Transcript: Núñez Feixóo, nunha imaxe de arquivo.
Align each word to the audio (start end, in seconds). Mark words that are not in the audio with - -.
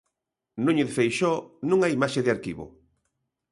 Núñez 0.65 0.89
Feixóo, 0.97 1.39
nunha 1.67 1.91
imaxe 1.97 2.19
de 2.23 2.33
arquivo. 2.35 2.65